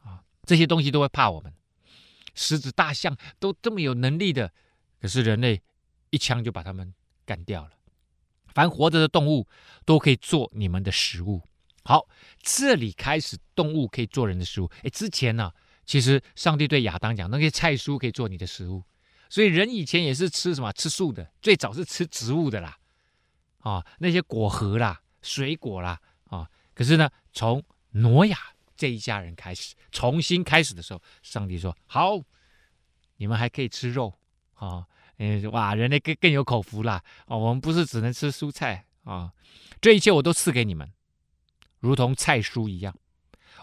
[0.02, 1.52] 啊，这些东西都会怕我们。
[2.34, 4.52] 狮子、大象都这么有能力的，
[5.00, 5.60] 可是人类。
[6.12, 6.94] 一枪就把他们
[7.24, 7.70] 干掉了。
[8.54, 9.48] 凡活着的动物
[9.86, 11.42] 都可以做你们的食物。
[11.84, 12.06] 好，
[12.42, 14.70] 这里开始动物可以做人的食物。
[14.82, 15.50] 哎，之前呢、
[15.86, 18.84] 其实上帝对亚当讲，那些菜蔬可以做你的食物。
[19.30, 20.70] 所以人以前也是吃什么？
[20.74, 22.76] 吃素的，最早是吃植物的啦。
[23.60, 25.98] 啊，那些果核啦、水果啦，
[26.28, 28.36] 啊，可是呢，从挪亚
[28.76, 32.20] 这一家人开始，重新开始的时候，上帝说：“好，
[33.16, 34.12] 你们还可以吃肉
[34.54, 34.86] 啊。”
[35.24, 37.00] 嗯，哇，人类更更有口福啦！
[37.26, 39.32] 哦，我们不是只能吃蔬菜啊，
[39.80, 40.92] 这一切我都赐给你们，
[41.78, 42.92] 如同菜蔬一样，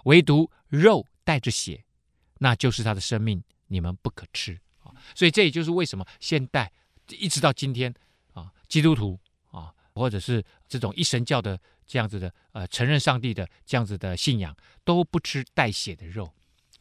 [0.05, 1.83] 唯独肉带着血，
[2.37, 4.95] 那就是他的生命，你们不可吃啊。
[5.13, 6.71] 所以这也就是为什么现代
[7.09, 7.93] 一直到今天
[8.31, 9.19] 啊，基督徒
[9.51, 16.33] 啊，或者是这种一神教的这样子的呃，承认上帝的这样子的信仰，都不吃带血的肉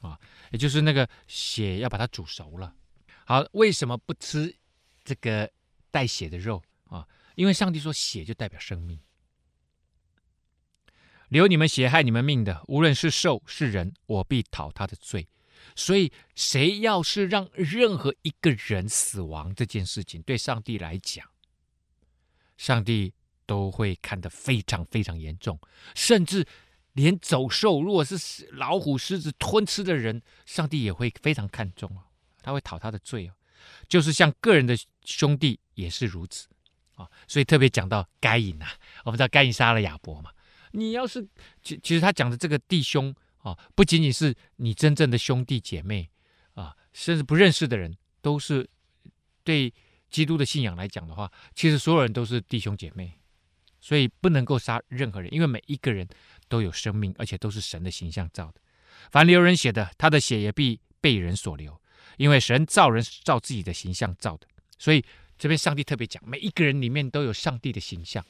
[0.03, 0.17] 啊，
[0.53, 2.73] 也就是那个血要把它煮熟了。
[3.25, 4.55] 好，为什么不吃
[5.09, 5.51] 这个
[5.91, 7.09] 带血的肉啊？
[7.35, 9.01] 因为上帝说，血就代表生命。
[11.31, 15.27] 流你们血害你们命的，无论是兽是人，我必讨他的罪。
[15.75, 21.27] 所以，谁要是让任何一个人死亡这件事情，对上帝来讲，
[22.57, 23.13] 上帝
[23.47, 25.59] 都会看得非常非常严重，
[25.95, 26.47] 甚至
[26.95, 32.05] 连走兽，如果是老虎、狮子吞吃的人，上帝也会非常看重哦。
[32.41, 33.33] 他会讨他的罪哦，
[33.89, 36.49] 就是像个人的兄弟也是如此
[36.95, 38.69] 啊，所以特别讲到该隐啊，
[39.05, 40.31] 我们知道该隐杀了亚伯嘛。
[40.73, 41.27] 你要是
[41.63, 46.11] 其其实他讲的这个弟兄啊，不仅仅是你真正的兄弟姐妹
[46.55, 48.69] 啊，甚至不认识的人，都是
[49.45, 49.73] 对
[50.11, 53.19] 基督的信仰来讲的话，其实所有人都是弟兄姐妹，
[53.81, 56.07] 所以不能够杀任何人，因为每一个人
[56.49, 58.61] 都有生命，而且都是神的形象造的。
[59.11, 61.81] 凡流人血的，他的血也必被人所流。
[62.19, 64.47] 因为神造人是照自己的形象造的，
[64.79, 65.03] 所以
[65.39, 68.23] 这边上帝特别讲，每一个人里面都有上帝的形象，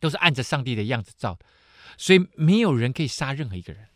[0.00, 1.46] 都是按着上帝的样子造的，
[1.96, 3.86] 所以没有人可以杀任何一个人。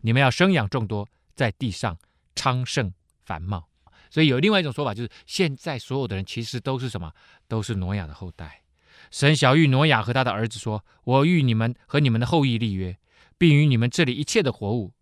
[0.00, 1.96] 你们要生养众多，在地上
[2.34, 2.92] 昌盛
[3.24, 3.68] 繁茂。
[4.08, 7.12] 所以有另外一种说法，就是现在所有的人其实都是什么？
[7.48, 8.62] 都是挪亚的后代。
[9.10, 12.96] 神晓諭挪亚和他的儿子说：“我与你们和你们的后裔立约，
[13.36, 14.94] 并与你们这里一切的活物，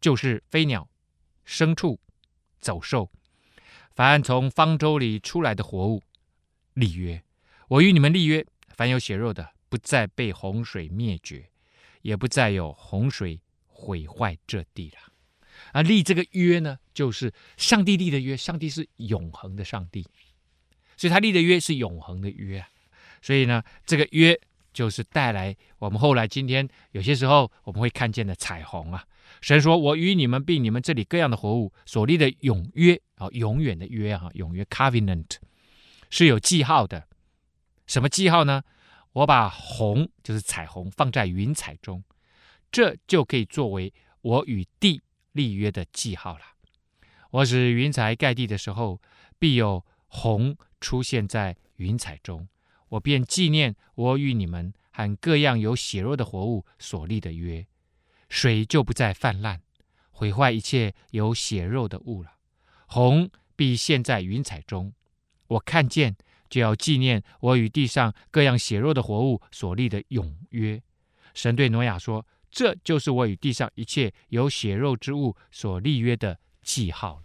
[0.00, 0.88] 就是飞鸟、
[1.46, 2.00] 牲畜。”
[2.64, 3.10] 走兽，
[3.94, 6.02] 凡从方舟里出来的活物，
[6.72, 7.22] 立约。
[7.68, 11.50] 我与你们立约，凡有血肉的，不再被洪水灭绝，
[12.00, 15.12] 也不再有洪水毁坏这地了。
[15.72, 18.34] 啊，立这个约呢，就是上帝立的约。
[18.34, 20.06] 上帝是永恒的上帝，
[20.96, 22.68] 所以他立的约是永恒的约啊。
[23.20, 24.40] 所以呢，这个约
[24.72, 29.04] 就是带来我们后来今天有些时候我们会看见的彩虹啊。
[29.44, 35.36] 神说：“我与你们并你们这里各样的活物所立的永约啊，永远的约啊，永约 covenant
[36.08, 37.06] 是有记号的，
[37.86, 38.62] 什么记号呢？
[39.12, 42.02] 我把红就是彩虹放在云彩中，
[42.72, 45.02] 这就可以作为我与地
[45.32, 46.44] 立约的记号了。
[47.30, 48.98] 我使云彩盖地的时候，
[49.38, 52.48] 必有红出现在云彩中，
[52.88, 57.66] 我便纪念我与你们和各样有血肉的活物所立的约，
[58.34, 59.60] 水就不再泛滥，
[60.10, 62.32] 毁坏一切有血肉的物了。
[62.86, 64.92] 红必现在云彩中，
[65.46, 66.16] 我看见。
[66.50, 70.80] 就要纪念我与地上各样血肉的活物所立的永约。
[71.32, 77.20] 神对挪亚说：“这就是我与地上一切有血肉之物所立约的记号。”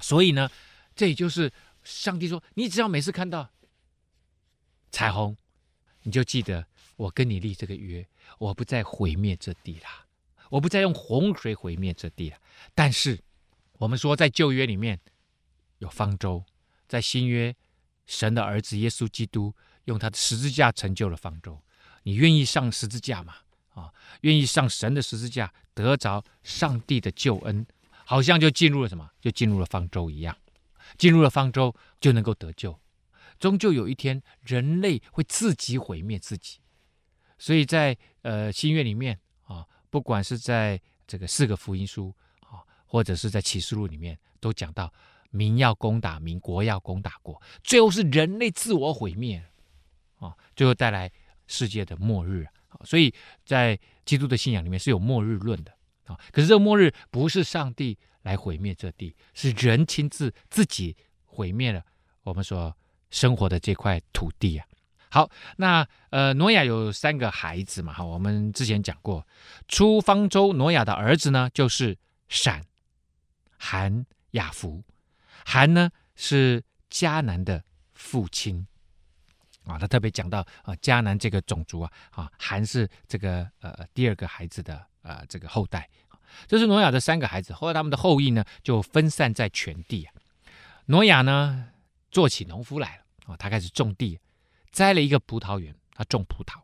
[0.00, 0.50] 所以呢，
[0.94, 3.50] 这也就是上帝说：“你只要每次看到
[4.90, 5.36] 彩虹，
[6.04, 10.06] 你就记得我跟你立这个约，我不再毁灭这地了，
[10.50, 12.36] 我不再用洪水毁灭这地了。”
[12.74, 13.20] 但是
[13.74, 15.00] 我们说，在旧约里面
[15.78, 16.44] 有方舟，
[16.86, 17.54] 在新约。
[18.10, 21.62] 神的儿子耶稣基督用他的十字架成就了方舟，
[22.04, 23.34] 你愿意上十字架吗？
[23.74, 27.66] 啊，愿意上神的十字架，得着上帝的救恩，
[28.06, 29.10] 好像就进入了什么？
[29.20, 30.34] 就进入了方舟一样，
[30.96, 32.80] 进入了方舟就能够得救。
[33.38, 36.60] 终究有一天，人类会自己毁灭自己。
[37.38, 39.20] 所以在呃新约里面，
[39.90, 44.92] 不管是在这个四个福音书啊，或者是在启示录里面，都讲到。
[45.30, 49.44] 民要攻打民，国要攻打国，最后是人类自我毁灭
[50.16, 51.12] 啊，最后带来
[51.46, 52.80] 世界的末日啊。
[52.82, 55.72] 所以在基督的信仰里面是有末日论的
[56.06, 56.18] 啊。
[56.32, 60.96] 可是这个末日不是上帝来毁灭这地，是人亲自自己
[61.26, 61.84] 毁灭了
[62.22, 62.74] 我们所
[63.10, 64.66] 生活的这块土地啊。
[65.10, 69.26] 好，那呃，挪亚有三个孩子嘛，哈，我们之前讲过，
[69.66, 71.96] 出方舟挪亚的儿子呢，就是
[72.28, 72.64] 闪、
[73.58, 74.82] 含、雅弗。
[75.46, 78.66] 含呢是迦南的父亲
[79.64, 85.88] 啊，他特别讲到啊，迦南这个种族啊，啊，含是这个呃第二个孩子的呃这个后代。
[86.46, 90.12] 这是挪亚的三个孩子，后来他们的后裔呢就分散在全地啊。
[90.86, 91.68] 挪亚呢
[92.10, 94.18] 做起农夫来了啊，他开始种地，
[94.70, 96.60] 栽了一个葡萄园，他种葡萄。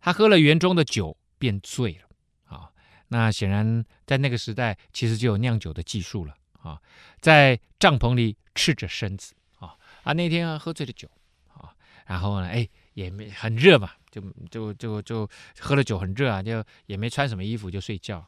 [0.00, 2.08] 他喝了园中的酒，便醉了
[2.56, 2.70] 啊。
[3.08, 6.34] 那显然在那个时代，其实就有酿酒的技术了。
[6.60, 6.82] 啊，
[7.20, 10.12] 在帐篷里赤着身子啊啊！
[10.12, 11.08] 那天啊喝醉了酒
[11.54, 11.72] 啊，
[12.04, 14.20] 然后呢，哎，也没很热嘛，就
[14.50, 18.26] 就就就喝了酒很热啊，就也没穿什么衣服就睡觉。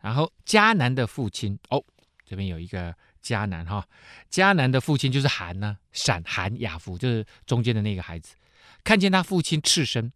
[0.00, 1.84] 然后迦南的父亲哦，
[2.24, 3.86] 这边有一个迦南哈，
[4.30, 8.34] 迦南的父亲就是韩呢，闪韩雅弗，就是中间的那个孩子，
[8.82, 10.12] 看见他父亲赤身，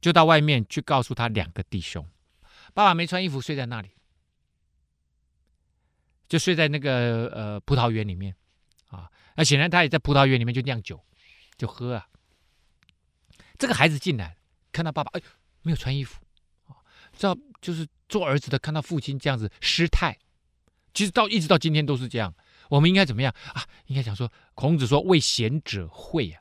[0.00, 2.06] 就到外面去告诉他两个弟兄，
[2.74, 3.90] 爸爸没穿衣服睡在那里。
[6.28, 8.34] 就睡在那个呃葡萄园里面，
[8.88, 10.98] 啊，那显然他也在葡萄园里面就酿酒，
[11.58, 12.08] 就喝啊。
[13.58, 14.38] 这个孩子进来，
[14.72, 15.22] 看到爸爸，哎，
[15.60, 16.22] 没有穿衣服，
[16.68, 16.80] 啊，
[17.12, 20.18] 知道就是做儿子的看到父亲这样子失态，
[20.94, 22.34] 其实到一直到今天都是这样。
[22.68, 23.64] 我们应该怎么样啊？
[23.86, 26.40] 应该讲说，孔子说为贤者讳啊。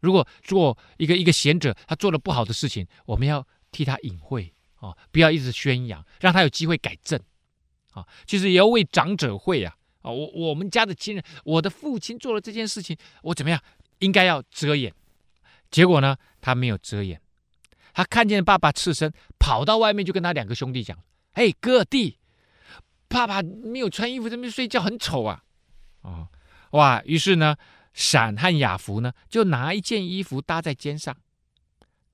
[0.00, 7.20] 如果做一个一个贤者，他做了不好的事情，我们要替他隐晦啊，不要一直宣扬，让他有机会改正。
[7.92, 9.76] 啊，其实也要为长者讳啊！
[10.00, 13.60] 啊，我我们家的亲人，我的父亲做了这件事情，我怎么样？
[13.98, 14.92] 应该要遮掩。
[15.70, 17.20] 结果呢，他没有遮掩，
[17.92, 20.98] 他看见爸爸赤身，跑到外面就跟他两个兄弟讲
[21.34, 22.18] ：“哎，哥弟，
[23.12, 25.44] 爸爸没有穿衣服在那边睡觉，很丑啊！”
[26.02, 26.28] 哦，
[26.72, 27.02] 哇！
[27.04, 27.56] 于是呢，
[27.92, 31.16] 闪和雅弗呢，就拿一件衣服搭在肩上，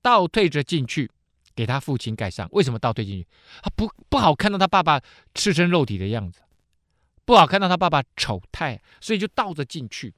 [0.01, 1.09] 倒退着进去。
[1.55, 3.27] 给他父亲盖上，为什么倒退进去？
[3.61, 5.01] 他不不好看到他爸爸
[5.33, 6.39] 赤身肉体的样子，
[7.25, 10.13] 不好看到他爸爸丑态，所以就倒着进去，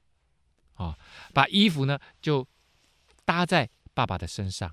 [0.74, 0.96] 啊，
[1.34, 2.46] 把衣服呢就
[3.24, 4.72] 搭在爸爸的身上，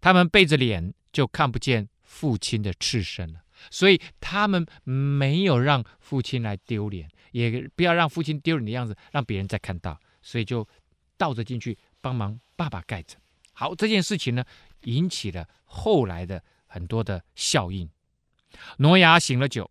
[0.00, 3.40] 他们背着脸就看不见父亲的赤身了，
[3.70, 10.66] 所以他们没有让父亲来丢脸，也不要让父亲丢脸的样子让别人再看到，所以就
[11.16, 13.16] 倒着进去帮忙爸爸盖着。
[13.52, 14.44] 好，这件事情呢，
[14.84, 17.88] 引起了后来的很多的效应。
[18.78, 19.70] 挪亚醒了酒，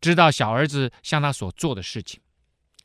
[0.00, 2.20] 知道小儿子向他所做的事情。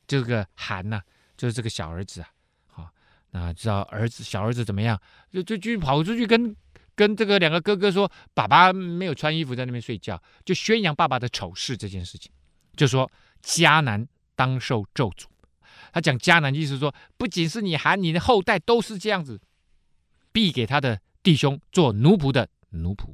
[0.07, 1.01] 这个含呢，
[1.37, 2.27] 就是这个小儿子啊，
[2.67, 2.89] 好，
[3.31, 4.99] 那知道儿子小儿子怎么样，
[5.31, 6.55] 就就就跑出去跟
[6.95, 12.31] 跟这个两个哥哥说，爸爸没有穿衣服在那边睡觉，就宣扬爸爸的丑事这件事情，
[12.75, 13.09] 就说
[13.43, 15.25] 迦南当受咒诅。
[15.93, 19.41] 他讲迦南意思说，不仅是你含你的后代都是这样子，
[20.31, 21.01] 必给他的。
[21.23, 23.13] 弟兄做奴仆的奴仆，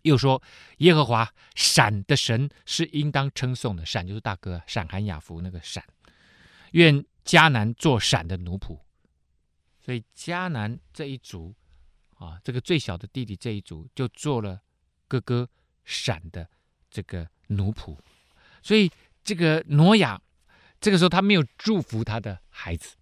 [0.00, 0.42] 又说
[0.78, 5.84] 耶和华闪的神是应当称颂的，闪就是大哥，闪含雅弗那个闪，
[6.70, 8.78] 愿迦南做闪的奴仆，
[9.78, 11.54] 所以迦南这一族
[12.20, 14.60] 啊，这个最小的弟弟这一族就做了
[15.08, 15.48] 哥哥
[15.84, 16.48] 闪的
[16.90, 17.96] 这个奴仆。
[18.62, 18.92] 所以
[19.24, 20.20] 这个挪亚
[20.80, 22.96] 这个时候他没有祝福他的孩子，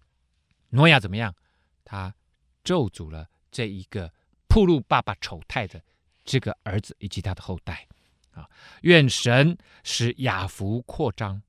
[0.69, 1.35] 挪亚怎么样？
[1.83, 2.15] 他
[2.63, 4.13] 咒诅了这一个
[4.47, 5.83] 暴露爸爸丑态的
[6.23, 7.87] 这个儿子以及他的后代
[8.31, 8.49] 啊！
[8.83, 11.41] 愿神使亚弗扩张，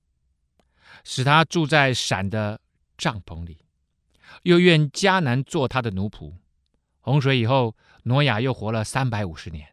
[1.05, 2.61] 使他住在闪的
[2.99, 3.59] 帐篷里；
[4.43, 6.35] 又愿迦南做他的奴仆。
[7.01, 7.75] 洪水以后，
[8.05, 9.69] 挪亚又活了三百五十年。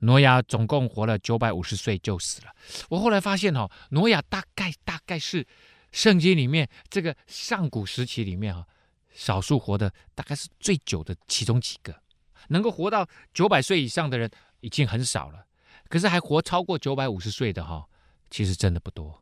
[0.00, 2.52] 挪亚总共活了九百五十岁就死了。
[2.88, 5.46] 我后来发现哦，挪亚大概大概是
[5.92, 8.66] 圣经里面这个上古时期里面哈。
[9.12, 12.00] 少数活的大概是最久的其中几个，
[12.48, 15.44] 能够活到九百岁以上的人已经很少了。
[15.88, 17.84] 可是还活超过九百五十岁的哈，
[18.30, 19.20] 其实真的不多。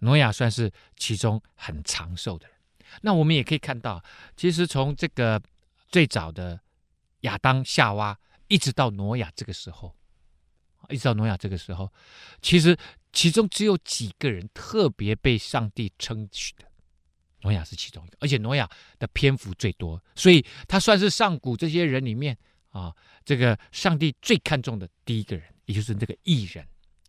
[0.00, 2.56] 挪亚算是其中很长寿的人。
[3.00, 4.04] 那我们也可以看到，
[4.36, 5.40] 其实从这个
[5.88, 6.60] 最早的
[7.22, 8.16] 亚当夏娃，
[8.46, 9.96] 一直到挪亚这个时候，
[10.88, 11.92] 一直到挪亚这个时候，
[12.40, 12.76] 其实
[13.12, 16.64] 其中只有几个人特别被上帝称许的。
[17.42, 18.70] 挪亚是其中一个，而且挪亚
[19.00, 22.94] 的篇幅最多，所以他算是上古这些人里面啊，
[23.24, 26.64] 这个上帝最看重的第一个人，也就是这个异人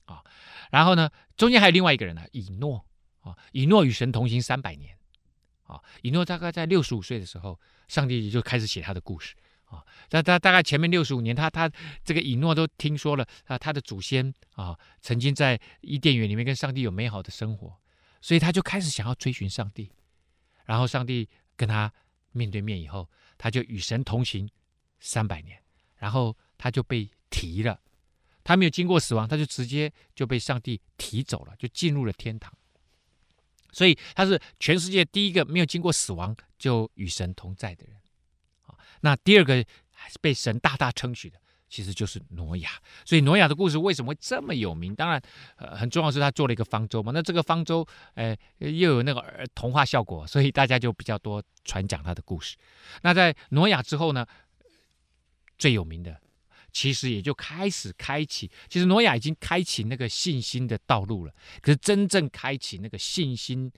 [0.06, 0.24] 啊。
[0.72, 1.08] 然后呢，
[1.38, 2.84] 中间还有另外一个人呢，以诺
[3.20, 4.98] 啊，以诺与神同行三百年
[5.66, 5.80] 啊。
[6.02, 9.36] 以诺大概在六十五岁的时候，上帝就开始写他的故事
[9.74, 9.84] 啊。
[10.10, 11.70] 在他大概前面六十五年，他他
[12.04, 17.76] 这个以诺都听说了啊，他的祖先啊曾经在伊甸园里面跟上帝有美好的生活，
[18.22, 19.92] 所以他就开始想要追寻上帝。
[20.66, 21.92] 然后上帝跟他
[22.32, 24.50] 面对面以后，他就与神同行
[25.00, 25.62] 三百年，
[25.98, 27.80] 然后他就被提了，
[28.44, 32.54] 他没有经过死亡，他就直接就被上帝提走了，就进入了天堂。
[33.72, 37.98] 所以他是全世界第一个没有经过死亡就与神同在的人。
[39.04, 41.38] 那第二个还是被神大大称许的。
[41.70, 42.70] 其实就是挪亚，
[43.04, 44.94] 所以挪亚的故事为什么会这么有名？
[44.94, 45.20] 当然，
[45.56, 47.12] 呃，很重要是他做了一个方舟嘛。
[47.12, 47.84] 那这个方舟，
[48.14, 52.56] 呃，又有那个童话效果，所以大家就比较多传讲他的故事。
[53.02, 54.24] 那在挪亚之后呢，
[55.58, 56.22] 最有名的，
[56.72, 58.52] 其实也就开始开启。
[58.70, 61.34] 其实挪亚已经开启那个信心的道路了。
[61.60, 63.72] 可是真正开启那个信心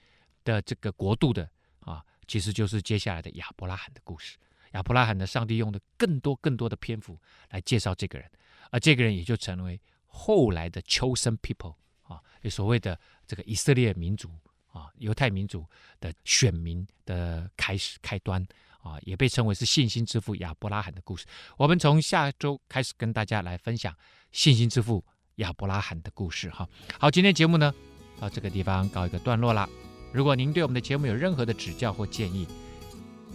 [0.43, 1.49] 的这个国度的
[1.79, 4.35] 啊，其实就是接下来的亚伯拉罕的故事。
[4.75, 7.17] 亚伯拉罕的上帝用的更多更多的篇幅
[7.49, 8.29] 来介绍这个人，
[8.71, 11.73] 而这个人也就成为后来的 chosen people
[12.03, 14.29] 啊，也所谓的这个以色列民族
[14.73, 15.65] 啊，犹太民族
[16.01, 18.45] 的选民的开始开端
[18.81, 21.25] 啊，也被称为是信心之父亚伯拉罕的故事。
[21.55, 23.95] 我们从下周开始跟大家来分享
[24.33, 25.01] 信心之父
[25.35, 26.67] 亚伯拉罕的故事哈。
[26.99, 27.73] 好，今天节目呢
[28.19, 29.69] 到这个地方告一个段落了。
[30.11, 32.45] 如果您对我们的节目有任何的指教或建议，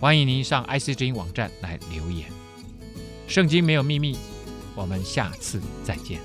[0.01, 2.27] 欢迎您上 IC 之音网站来留言。
[3.29, 4.17] 圣经没有秘密，
[4.75, 6.19] 我们下次再见。